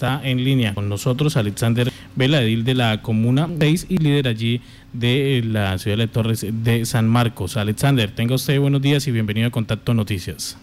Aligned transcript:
Está 0.00 0.24
en 0.24 0.44
línea 0.44 0.74
con 0.74 0.88
nosotros 0.88 1.36
Alexander 1.36 1.88
Vela, 2.14 2.40
edil 2.40 2.64
de 2.64 2.74
la 2.74 3.02
Comuna 3.02 3.48
6 3.58 3.86
y 3.88 3.96
líder 3.96 4.28
allí 4.28 4.60
de 4.92 5.42
la 5.44 5.76
ciudad 5.78 5.96
de 5.96 6.06
Torres 6.06 6.46
de 6.48 6.86
San 6.86 7.08
Marcos. 7.08 7.56
Alexander, 7.56 8.08
tenga 8.14 8.36
usted 8.36 8.60
buenos 8.60 8.80
días 8.80 9.08
y 9.08 9.10
bienvenido 9.10 9.48
a 9.48 9.50
Contacto 9.50 9.94
Noticias. 9.94 10.56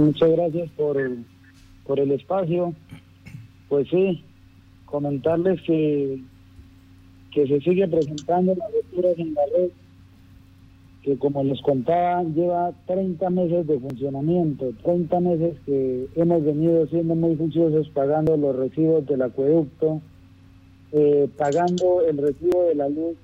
Muchas 0.00 0.28
gracias 0.32 0.68
por 0.70 1.00
el, 1.00 1.24
por 1.86 2.00
el 2.00 2.10
espacio. 2.10 2.74
Pues 3.68 3.86
sí, 3.88 4.24
comentarles 4.84 5.62
que, 5.62 6.22
que 7.30 7.46
se 7.46 7.60
sigue 7.60 7.86
presentando 7.86 8.52
las 8.56 8.72
rupturas 8.72 9.16
en 9.16 9.32
la 9.32 9.42
red 9.56 9.70
que 11.04 11.18
como 11.18 11.44
les 11.44 11.60
contaba, 11.60 12.22
lleva 12.22 12.72
30 12.86 13.28
meses 13.28 13.66
de 13.66 13.78
funcionamiento, 13.78 14.72
30 14.82 15.20
meses 15.20 15.54
que 15.66 16.08
hemos 16.16 16.42
venido 16.42 16.86
siendo 16.86 17.14
muy 17.14 17.36
juiciosos 17.36 17.90
pagando 17.90 18.38
los 18.38 18.56
recibos 18.56 19.06
del 19.06 19.20
acueducto, 19.20 20.00
eh, 20.92 21.28
pagando 21.36 22.00
el 22.08 22.16
recibo 22.16 22.64
de 22.64 22.74
la 22.76 22.88
luz 22.88 23.16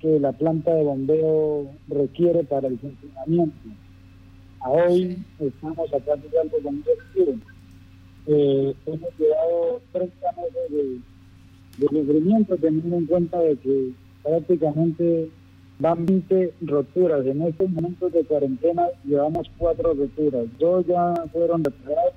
que 0.00 0.18
la 0.18 0.32
planta 0.32 0.74
de 0.74 0.82
bombeo 0.82 1.66
requiere 1.88 2.42
para 2.44 2.68
el 2.68 2.78
funcionamiento. 2.78 3.68
A 4.60 4.70
hoy 4.70 5.18
estamos 5.38 5.92
acá 5.92 6.12
algo 6.14 6.56
con 6.62 6.74
un 6.74 6.84
recibo. 6.84 7.38
Eh, 8.28 8.74
hemos 8.86 9.18
llevado 9.18 9.80
30 9.92 10.32
meses 10.32 10.70
de, 10.70 11.86
de 11.86 12.00
sufrimiento 12.00 12.56
teniendo 12.56 12.96
en 12.96 13.06
cuenta 13.06 13.40
de 13.40 13.56
que 13.56 13.90
prácticamente 14.22 15.28
Van 15.80 16.04
20 16.04 16.52
roturas. 16.60 17.24
En 17.24 17.40
estos 17.40 17.70
momentos 17.70 18.12
de 18.12 18.22
cuarentena 18.24 18.86
llevamos 19.04 19.50
cuatro 19.56 19.94
roturas. 19.94 20.44
Dos 20.58 20.86
ya 20.86 21.14
fueron 21.32 21.64
reparadas, 21.64 22.14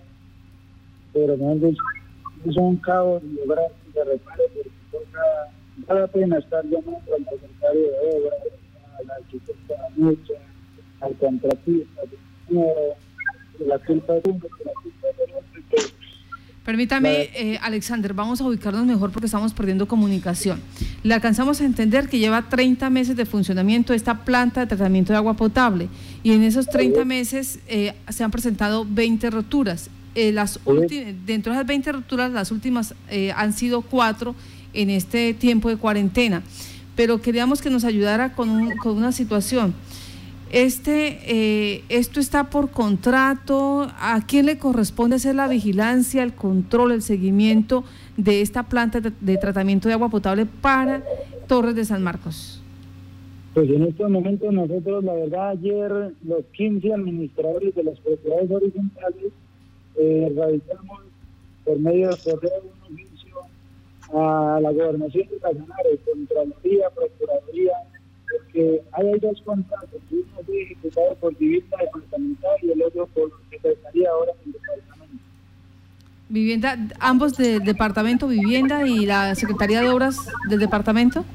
pero 1.14 1.38
no 1.38 1.54
es 1.54 2.58
un 2.58 2.76
caos 2.78 3.24
lograr 3.24 3.72
que 3.86 3.92
se 3.94 4.04
repare 4.04 4.44
porque 4.54 4.70
toca, 4.92 5.22
vale 5.88 6.02
la 6.02 6.08
pena 6.08 6.38
estar 6.40 6.64
llamando 6.66 7.16
al 7.16 7.24
secretario 7.24 7.82
de 7.82 8.18
obras, 8.18 8.40
a 9.00 9.04
la 9.08 9.14
arquitecta 9.16 9.76
mucha, 9.96 10.34
al 11.00 11.14
contratista, 11.16 12.02
la 13.60 13.80
culpa 13.80 14.14
de 14.14 14.24
la 14.24 14.34
culpa 14.34 14.84
de. 14.84 14.93
Permítame, 16.66 17.30
eh, 17.34 17.60
Alexander, 17.62 18.14
vamos 18.14 18.40
a 18.40 18.46
ubicarnos 18.46 18.86
mejor 18.86 19.12
porque 19.12 19.26
estamos 19.26 19.54
perdiendo 19.54 19.86
comunicación. 19.86 20.62
Le 21.04 21.14
alcanzamos 21.14 21.60
a 21.60 21.66
entender 21.66 22.08
que 22.08 22.20
lleva 22.20 22.44
30 22.44 22.90
meses 22.90 23.18
de 23.18 23.26
funcionamiento 23.26 23.94
esta 23.94 24.24
planta 24.24 24.62
de 24.62 24.68
tratamiento 24.68 25.12
de 25.12 25.18
agua 25.18 25.34
potable 25.34 25.90
y 26.24 26.32
en 26.32 26.42
esos 26.42 26.68
30 26.68 27.04
meses 27.04 27.60
eh, 27.68 27.94
se 28.08 28.24
han 28.24 28.32
presentado 28.32 28.86
20 28.90 29.30
roturas. 29.30 29.90
Eh, 30.16 30.32
las 30.32 30.60
dentro 31.26 31.52
de 31.52 31.58
esas 31.58 31.68
20 31.68 31.92
roturas, 31.92 32.32
las 32.32 32.50
últimas 32.52 32.94
han 33.36 33.52
sido 33.52 33.82
cuatro 33.82 34.34
en 34.74 34.90
este 34.90 35.34
tiempo 35.34 35.68
de 35.68 35.76
cuarentena. 35.76 36.44
Pero 36.96 37.22
queríamos 37.22 37.62
que 37.62 37.72
nos 37.72 37.84
ayudara 37.84 38.36
con, 38.36 38.70
con 38.78 38.96
una 38.96 39.12
situación. 39.12 39.74
Este, 40.54 41.18
eh, 41.26 41.84
esto 41.90 42.20
está 42.20 42.52
por 42.52 42.70
contrato. 42.70 43.88
¿A 44.00 44.22
quién 44.28 44.46
le 44.46 44.60
corresponde 44.60 45.16
hacer 45.16 45.34
la 45.34 45.48
vigilancia, 45.48 46.22
el 46.22 46.36
control, 46.36 46.92
el 46.92 47.02
seguimiento 47.02 47.84
de 48.18 48.42
esta 48.42 48.62
planta 48.62 49.02
de, 49.02 49.38
tratamiento 49.38 49.88
de 49.88 49.96
agua 49.96 50.10
potable 50.10 50.46
para 50.46 51.02
Torres 51.48 51.74
de 51.74 51.86
San 51.86 52.04
Marcos? 52.04 52.62
Pues 53.56 53.68
en 53.68 53.82
estos 53.82 54.08
momentos 54.12 54.54
nosotros, 54.54 55.04
la 55.04 55.14
verdad, 55.14 55.50
ayer 55.50 56.14
los 56.24 56.46
15 56.56 56.94
administradores 56.94 57.74
de 57.74 57.84
las 57.86 58.00
propiedades 58.02 58.52
horizontales 58.52 59.32
eh, 59.96 60.32
realizamos 60.36 61.02
por 61.66 61.80
medio 61.80 62.12
de 62.12 62.18
correo 62.18 62.62
un 62.62 62.94
oficio 62.94 63.38
a 64.14 64.60
la 64.62 64.70
gobernación 64.70 65.28
de 65.30 65.38
Casanare, 65.38 65.98
Contraloría, 66.06 66.92
Procuraduría, 66.92 67.74
porque 68.34 68.82
hay 68.92 69.20
dos 69.20 69.42
contratos, 69.44 70.02
uno 70.12 70.24
fue 70.46 70.64
ejecutado 70.64 71.16
por 71.16 71.38
vivienda 71.38 71.78
departamental 71.78 72.56
y 72.62 72.72
el 72.72 72.82
otro 72.84 73.08
por 73.08 73.32
secretaría 73.50 74.10
ahora 74.10 74.32
en 74.46 74.52
departamento. 74.52 75.24
Vivienda, 76.30 76.78
ambos 77.00 77.38
de 77.38 77.60
departamento, 77.60 78.28
vivienda 78.28 78.88
y 78.88 79.06
la 79.06 79.36
Secretaría 79.36 79.82
de 79.82 79.90
Obras 79.90 80.18
del 80.50 80.60
departamento. 80.60 81.26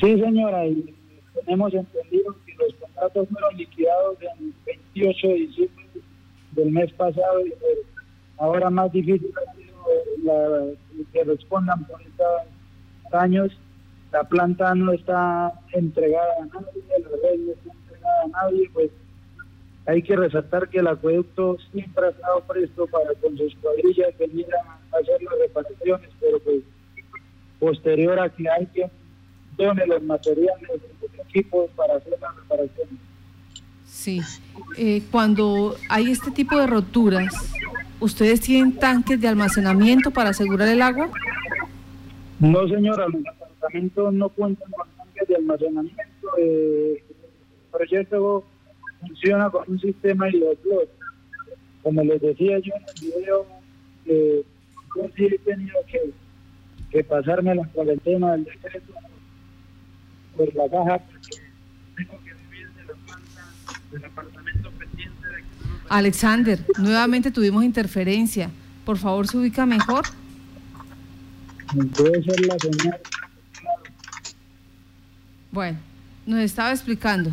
Sí, 0.00 0.18
señora, 0.18 0.66
y 0.66 0.94
tenemos 1.34 1.74
entendido 1.74 2.34
que 2.46 2.54
los 2.54 2.74
contratos 2.74 3.28
fueron 3.28 3.56
liquidados 3.56 4.16
el 4.38 4.52
28 4.94 5.28
de 5.28 5.34
diciembre 5.34 5.86
del 6.52 6.70
mes 6.70 6.92
pasado 6.92 7.46
y 7.46 7.50
pues, 7.50 7.78
ahora 8.38 8.70
más 8.70 8.90
difícil 8.92 9.32
ha 9.36 9.54
sido 9.54 9.74
la, 10.24 11.04
que 11.12 11.24
respondan 11.24 11.84
por 11.84 12.00
estos 12.00 13.12
años 13.12 13.52
la 14.12 14.24
planta 14.24 14.74
no 14.74 14.92
está 14.92 15.52
entregada 15.72 16.32
a 16.42 16.46
nadie, 16.46 16.82
la 16.88 17.28
red 17.28 17.38
no 17.40 17.52
está 17.52 17.72
entregada 17.72 18.22
a 18.24 18.28
nadie, 18.28 18.70
pues 18.72 18.90
hay 19.86 20.02
que 20.02 20.16
resaltar 20.16 20.68
que 20.68 20.78
el 20.78 20.86
acueducto 20.86 21.56
siempre 21.72 22.06
ha 22.06 22.10
estado 22.10 22.40
presto 22.42 22.86
para 22.86 23.14
con 23.14 23.36
sus 23.36 23.54
cuadrillas 23.56 24.16
venir 24.18 24.46
a 24.54 24.98
hacer 24.98 25.22
las 25.22 25.34
reparaciones, 25.40 26.10
pero 26.20 26.38
pues 26.40 26.60
posterior 27.58 28.18
a 28.20 28.28
que 28.28 28.48
alguien 28.48 28.90
done 29.56 29.86
los 29.86 30.02
materiales, 30.02 30.68
los 30.70 31.26
equipos 31.26 31.70
para 31.74 31.96
hacer 31.96 32.18
las 32.20 32.36
reparaciones. 32.36 32.94
Sí, 33.86 34.20
eh, 34.76 35.02
cuando 35.10 35.76
hay 35.88 36.10
este 36.10 36.30
tipo 36.30 36.56
de 36.58 36.66
roturas, 36.66 37.34
¿ustedes 37.98 38.40
tienen 38.40 38.76
tanques 38.76 39.20
de 39.20 39.28
almacenamiento 39.28 40.10
para 40.10 40.30
asegurar 40.30 40.68
el 40.68 40.82
agua? 40.82 41.10
No, 42.38 42.68
señora, 42.68 43.06
no 44.12 44.28
cuentan 44.30 44.70
con 44.70 44.88
tanques 44.96 45.28
de 45.28 45.36
almacenamiento. 45.36 46.28
Eh, 46.38 47.02
el 47.08 47.70
proyecto 47.70 48.44
funciona 49.00 49.50
con 49.50 49.64
un 49.66 49.80
sistema 49.80 50.28
hidroflot. 50.28 50.88
Como 51.82 52.02
les 52.04 52.20
decía 52.20 52.58
yo 52.58 52.72
en 52.74 52.82
el 52.82 53.14
video, 53.14 53.46
eh, 54.06 54.44
yo 54.96 55.02
sí 55.16 55.26
he 55.26 55.38
tenido 55.38 55.76
que, 55.86 56.10
que 56.90 57.04
pasarme 57.04 57.54
la 57.54 57.66
cuarentena 57.68 58.32
del 58.32 58.44
decreto 58.44 58.92
por 60.36 60.54
la 60.54 60.68
caja 60.68 60.98
porque 60.98 61.42
tengo 61.96 62.24
que 62.24 62.34
vivir 62.34 62.68
de 62.72 62.84
la 62.84 62.94
planta 63.06 63.52
del 63.90 64.04
apartamento 64.04 64.70
pendiente 64.72 65.26
de 65.26 65.44
Alexander, 65.88 66.58
nuevamente 66.78 67.30
tuvimos 67.30 67.64
interferencia. 67.64 68.50
Por 68.84 68.98
favor, 68.98 69.26
se 69.26 69.36
ubica 69.38 69.66
mejor. 69.66 70.04
Puede 71.96 72.22
ser 72.22 72.46
la 72.46 72.58
señal. 72.58 73.00
Bueno, 75.50 75.78
nos 76.26 76.40
estaba 76.40 76.70
explicando. 76.70 77.30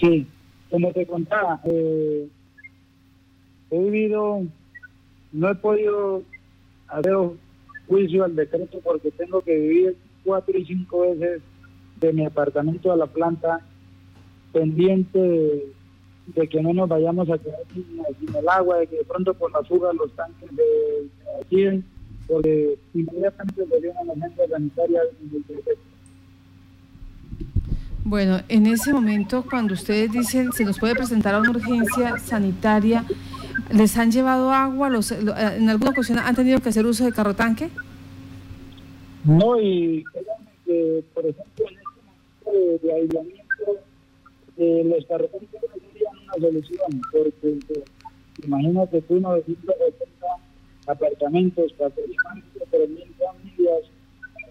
Sí, 0.00 0.26
como 0.70 0.92
te 0.92 1.06
contaba, 1.06 1.60
eh, 1.64 2.28
he 3.70 3.78
vivido, 3.78 4.42
no 5.32 5.50
he 5.50 5.54
podido 5.54 6.22
hacer 6.88 7.14
juicio 7.88 8.24
al 8.24 8.36
decreto 8.36 8.80
porque 8.82 9.10
tengo 9.10 9.40
que 9.42 9.54
vivir 9.56 9.96
cuatro 10.24 10.56
y 10.56 10.64
cinco 10.64 11.00
veces 11.00 11.42
de 11.98 12.12
mi 12.12 12.24
apartamento 12.24 12.92
a 12.92 12.96
la 12.96 13.06
planta 13.06 13.60
pendiente 14.52 15.18
de, 16.26 16.48
que 16.48 16.62
no 16.62 16.72
nos 16.72 16.88
vayamos 16.88 17.28
a 17.30 17.38
quedar 17.38 17.60
sin, 17.72 18.36
el 18.36 18.48
agua, 18.48 18.78
de 18.78 18.86
que 18.86 18.96
de 18.96 19.04
pronto 19.04 19.34
por 19.34 19.52
la 19.52 19.62
fuga 19.64 19.92
los 19.92 20.12
tanques 20.14 20.48
de, 20.54 21.08
aquí, 21.40 21.84
porque 22.26 22.78
inmediatamente 22.94 23.66
se 23.66 23.80
dio 23.80 23.92
una 23.92 24.12
emergencia 24.12 24.48
sanitaria 24.48 25.00
en 25.20 25.36
el 25.36 25.42
decreto. 25.42 25.89
Bueno, 28.04 28.40
en 28.48 28.66
ese 28.66 28.92
momento, 28.92 29.44
cuando 29.48 29.74
ustedes 29.74 30.10
dicen 30.10 30.52
se 30.52 30.64
nos 30.64 30.78
puede 30.78 30.94
presentar 30.94 31.34
a 31.34 31.40
una 31.40 31.50
urgencia 31.50 32.18
sanitaria, 32.18 33.04
¿les 33.70 33.96
han 33.98 34.10
llevado 34.10 34.52
agua? 34.52 34.88
Los, 34.88 35.12
eh, 35.12 35.18
¿En 35.56 35.68
alguna 35.68 35.90
ocasión 35.90 36.18
han 36.18 36.34
tenido 36.34 36.60
que 36.60 36.70
hacer 36.70 36.86
uso 36.86 37.04
de 37.04 37.12
carro 37.12 37.34
tanque? 37.34 37.68
No, 39.24 39.60
y 39.60 40.02
por 41.14 41.26
ejemplo, 41.26 41.66
en 41.68 41.76
este 41.76 42.52
momento 42.52 42.86
de, 42.86 42.92
aislamiento, 42.94 43.78
eh, 44.56 44.82
los 44.84 45.04
carrotanques 45.06 45.60
no 45.60 45.90
serían 45.92 46.16
una 46.24 46.32
solución, 46.34 47.02
porque 47.12 47.48
eh, 47.48 47.84
imagínate 48.44 49.02
tú 49.02 49.20
980 49.20 50.26
apartamentos, 50.86 51.74
4.000 51.78 52.16
familias 53.18 53.84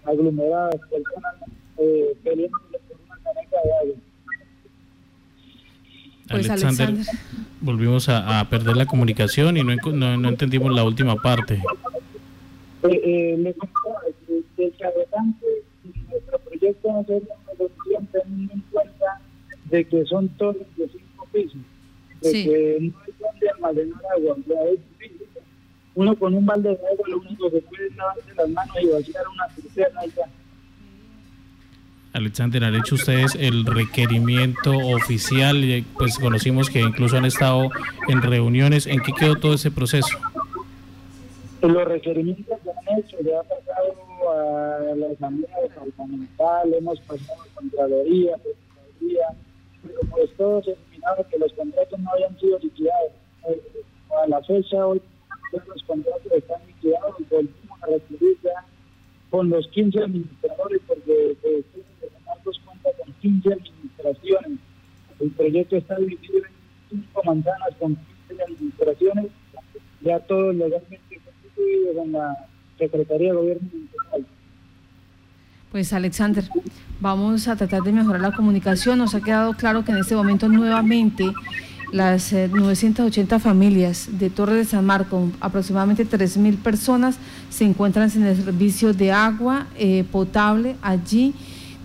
aglomeradas, 0.04 0.76
personas 0.88 1.34
eh, 1.78 2.16
peleando 2.22 2.58
pues 6.46 6.62
Alexander, 6.62 7.04
volvimos 7.60 8.08
a, 8.08 8.46
perder 8.48 8.76
la 8.76 8.86
comunicación 8.86 9.56
y 9.56 9.62
no, 9.62 9.74
no, 10.16 10.28
entendimos 10.28 10.72
la 10.72 10.84
última 10.84 11.16
parte. 11.16 11.62
Eh, 12.82 13.00
eh, 13.04 13.36
le 13.38 13.54
contaba 13.54 14.00
que 14.26 14.64
el 14.64 14.74
carretante 14.78 15.46
nuestro 16.08 16.38
proyecto 16.38 16.92
no 16.92 17.04
sería 17.04 17.34
una 17.34 17.56
solución 17.56 18.08
teniendo 18.12 18.54
en 18.54 18.60
cuenta 18.70 19.20
de 19.66 19.84
que 19.84 20.04
son 20.06 20.28
torres 20.30 20.66
de 20.76 20.88
cinco 20.88 21.28
pisos, 21.32 21.60
de 22.22 22.32
que 22.32 22.78
no 22.80 22.94
hay 23.00 23.12
donde 23.18 23.50
almacenar 23.50 24.02
agua, 24.16 24.36
o 24.38 24.42
sea, 24.46 24.70
es 24.72 24.80
uno 25.94 26.16
con 26.16 26.34
un 26.34 26.46
balde 26.46 26.70
de 26.70 26.76
agua 26.76 27.08
lo 27.08 27.18
único 27.18 27.50
que 27.50 27.60
puede 27.62 27.88
es 27.88 27.96
lavarse 27.96 28.34
las 28.36 28.48
manos 28.50 28.76
y 28.80 28.86
vaciar 28.86 29.24
una 29.28 29.48
cisterna 29.50 30.06
y 30.06 30.10
ya. 30.10 30.39
Alexander, 32.12 32.64
¿han 32.64 32.74
hecho 32.74 32.96
ustedes 32.96 33.36
el 33.36 33.64
requerimiento 33.64 34.72
oficial? 34.72 35.84
Pues 35.96 36.18
conocimos 36.18 36.68
que 36.68 36.80
incluso 36.80 37.16
han 37.16 37.24
estado 37.24 37.70
en 38.08 38.22
reuniones. 38.22 38.86
¿En 38.86 39.00
qué 39.00 39.12
quedó 39.12 39.36
todo 39.36 39.54
ese 39.54 39.70
proceso? 39.70 40.18
Los 41.62 41.84
requerimientos 41.84 42.58
que 42.64 42.70
han 42.70 42.98
hecho, 42.98 43.16
ya 43.22 43.40
ha 43.40 43.42
pasado 43.42 43.94
a 44.32 44.94
la 44.96 45.06
Asamblea 45.12 45.56
Departamental, 45.62 46.74
hemos 46.74 47.00
pasado 47.00 47.42
a 47.42 47.54
Contraloría, 47.54 48.36
Procuraduría, 48.38 49.26
pero 49.82 50.00
pues 50.10 50.30
todo 50.36 50.62
se 50.62 50.72
eliminado 50.72 51.26
que 51.30 51.38
los 51.38 51.52
contratos 51.52 51.98
no 51.98 52.10
habían 52.12 52.38
sido 52.40 52.58
liquidados. 52.58 53.12
Eh, 53.48 53.62
a 54.22 54.26
la 54.26 54.42
fecha, 54.42 54.86
hoy 54.86 55.00
los 55.52 55.82
contratos 55.84 56.32
están 56.32 56.66
liquidados 56.66 57.14
y 57.20 57.24
volvimos 57.24 57.82
a 57.82 57.86
recibir 57.86 58.38
ya 58.42 58.64
con 59.30 59.48
los 59.48 59.68
15 59.68 60.00
administradores, 60.00 60.80
porque 60.86 61.36
con 61.42 61.89
15 63.20 63.52
administraciones. 63.52 64.58
El 65.18 65.30
proyecto 65.30 65.76
está 65.76 65.96
dividido 65.96 66.38
en 66.38 66.44
cinco 66.90 67.22
manzanas 67.24 67.68
con 67.78 67.96
15 68.28 68.42
administraciones, 68.42 69.26
ya 70.00 70.18
todos 70.20 70.54
legalmente 70.54 71.20
constituidos 71.24 71.96
en 72.04 72.12
la 72.12 72.36
Secretaría 72.78 73.28
de 73.28 73.36
Gobierno 73.36 73.68
Municipal. 73.72 74.26
Pues 75.70 75.92
Alexander, 75.92 76.44
vamos 77.00 77.46
a 77.46 77.54
tratar 77.54 77.82
de 77.82 77.92
mejorar 77.92 78.20
la 78.20 78.32
comunicación. 78.32 78.98
Nos 78.98 79.14
ha 79.14 79.20
quedado 79.20 79.52
claro 79.52 79.84
que 79.84 79.92
en 79.92 79.98
este 79.98 80.16
momento 80.16 80.48
nuevamente 80.48 81.32
las 81.92 82.32
980 82.32 83.36
eh, 83.36 83.38
familias 83.38 84.08
de 84.12 84.30
Torre 84.30 84.54
de 84.54 84.64
San 84.64 84.84
Marco, 84.84 85.30
aproximadamente 85.40 86.06
3.000 86.06 86.56
personas, 86.58 87.18
se 87.50 87.64
encuentran 87.64 88.10
sin 88.10 88.24
el 88.24 88.36
servicio 88.36 88.92
de 88.92 89.12
agua 89.12 89.66
eh, 89.76 90.04
potable 90.10 90.76
allí. 90.82 91.34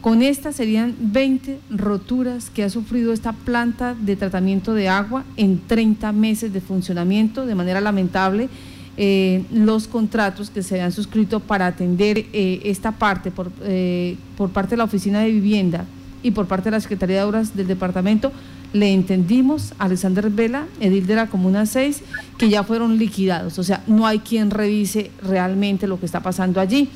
Con 0.05 0.21
esta 0.21 0.51
serían 0.51 0.93
20 0.99 1.61
roturas 1.71 2.51
que 2.51 2.63
ha 2.63 2.69
sufrido 2.69 3.11
esta 3.11 3.33
planta 3.33 3.95
de 3.99 4.15
tratamiento 4.15 4.75
de 4.75 4.87
agua 4.87 5.23
en 5.35 5.59
30 5.65 6.11
meses 6.11 6.53
de 6.53 6.61
funcionamiento, 6.61 7.47
de 7.47 7.55
manera 7.55 7.81
lamentable. 7.81 8.47
Eh, 8.97 9.45
los 9.51 9.87
contratos 9.87 10.51
que 10.51 10.61
se 10.61 10.79
han 10.79 10.91
suscrito 10.91 11.39
para 11.39 11.65
atender 11.65 12.27
esta 12.33 12.91
parte 12.91 13.31
por, 13.31 13.49
por 14.37 14.51
parte 14.51 14.75
de 14.75 14.77
la 14.77 14.83
Oficina 14.83 15.21
de 15.21 15.31
Vivienda 15.31 15.85
y 16.21 16.29
por 16.29 16.45
parte 16.45 16.65
de 16.65 16.75
la 16.77 16.81
Secretaría 16.81 17.15
de 17.17 17.23
Obras 17.23 17.55
del 17.55 17.65
Departamento 17.65 18.31
le 18.73 18.93
entendimos 18.93 19.73
a 19.79 19.85
Alexander 19.85 20.29
Vela, 20.29 20.67
edil 20.81 21.07
de 21.07 21.15
la 21.15 21.31
Comuna 21.31 21.65
6, 21.65 22.03
que 22.37 22.49
ya 22.49 22.63
fueron 22.63 22.99
liquidados. 22.99 23.57
O 23.57 23.63
sea, 23.63 23.81
no 23.87 24.05
hay 24.05 24.19
quien 24.19 24.51
revise 24.51 25.09
realmente 25.23 25.87
lo 25.87 25.99
que 25.99 26.05
está 26.05 26.19
pasando 26.19 26.61
allí. 26.61 26.89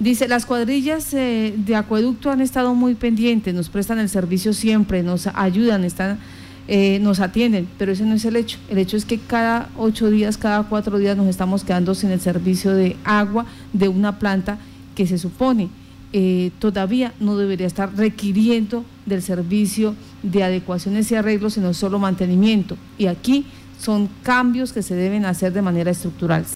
Dice, 0.00 0.28
las 0.28 0.44
cuadrillas 0.44 1.14
eh, 1.14 1.54
de 1.56 1.76
acueducto 1.76 2.30
han 2.30 2.40
estado 2.40 2.74
muy 2.74 2.94
pendientes, 2.94 3.54
nos 3.54 3.68
prestan 3.68 3.98
el 3.98 4.08
servicio 4.08 4.52
siempre, 4.52 5.02
nos 5.02 5.28
ayudan, 5.28 5.84
están, 5.84 6.18
eh, 6.66 6.98
nos 7.00 7.20
atienden, 7.20 7.68
pero 7.78 7.92
ese 7.92 8.04
no 8.04 8.14
es 8.14 8.24
el 8.24 8.36
hecho. 8.36 8.58
El 8.68 8.78
hecho 8.78 8.96
es 8.96 9.04
que 9.04 9.18
cada 9.18 9.70
ocho 9.76 10.10
días, 10.10 10.36
cada 10.36 10.64
cuatro 10.64 10.98
días 10.98 11.16
nos 11.16 11.28
estamos 11.28 11.62
quedando 11.62 11.94
sin 11.94 12.10
el 12.10 12.20
servicio 12.20 12.72
de 12.72 12.96
agua 13.04 13.46
de 13.72 13.88
una 13.88 14.18
planta 14.18 14.58
que 14.94 15.06
se 15.06 15.16
supone 15.18 15.68
eh, 16.16 16.52
todavía 16.60 17.12
no 17.18 17.36
debería 17.36 17.66
estar 17.66 17.92
requiriendo 17.96 18.84
del 19.04 19.20
servicio 19.20 19.96
de 20.22 20.44
adecuaciones 20.44 21.10
y 21.10 21.16
arreglos, 21.16 21.54
sino 21.54 21.74
solo 21.74 21.98
mantenimiento. 21.98 22.76
Y 22.96 23.06
aquí 23.06 23.46
son 23.80 24.08
cambios 24.22 24.72
que 24.72 24.82
se 24.82 24.94
deben 24.94 25.24
hacer 25.24 25.52
de 25.52 25.60
manera 25.60 25.90
estructural. 25.90 26.46